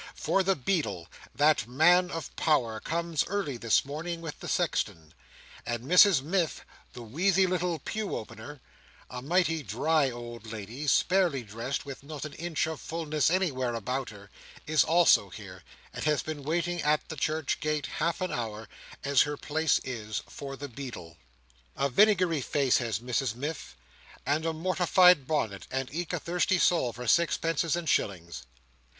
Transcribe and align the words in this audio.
For 0.15 0.41
the 0.41 0.55
beadle, 0.55 1.07
that 1.35 1.67
man 1.67 2.09
of 2.09 2.35
power, 2.35 2.79
comes 2.79 3.23
early 3.27 3.55
this 3.55 3.85
morning 3.85 4.19
with 4.19 4.39
the 4.39 4.47
sexton; 4.47 5.13
and 5.63 5.83
Mrs 5.85 6.23
Miff, 6.23 6.65
the 6.93 7.03
wheezy 7.03 7.45
little 7.45 7.77
pew 7.77 8.15
opener—a 8.15 9.21
mighty 9.21 9.61
dry 9.61 10.09
old 10.09 10.51
lady, 10.51 10.87
sparely 10.87 11.43
dressed, 11.43 11.85
with 11.85 12.01
not 12.01 12.25
an 12.25 12.33
inch 12.33 12.65
of 12.65 12.81
fulness 12.81 13.29
anywhere 13.29 13.75
about 13.75 14.09
her—is 14.09 14.83
also 14.83 15.29
here, 15.29 15.61
and 15.93 16.03
has 16.05 16.23
been 16.23 16.41
waiting 16.41 16.81
at 16.81 17.07
the 17.09 17.15
church 17.15 17.59
gate 17.59 17.85
half 17.85 18.21
an 18.21 18.31
hour, 18.31 18.67
as 19.03 19.21
her 19.21 19.37
place 19.37 19.79
is, 19.83 20.23
for 20.27 20.57
the 20.57 20.67
beadle. 20.67 21.17
A 21.75 21.89
vinegary 21.89 22.41
face 22.41 22.79
has 22.79 22.97
Mrs 22.97 23.35
Miff, 23.35 23.77
and 24.25 24.47
a 24.47 24.51
mortified 24.53 25.27
bonnet, 25.27 25.67
and 25.69 25.93
eke 25.93 26.11
a 26.13 26.19
thirsty 26.19 26.57
soul 26.57 26.91
for 26.91 27.05
sixpences 27.05 27.75
and 27.75 27.87
shillings. 27.87 28.47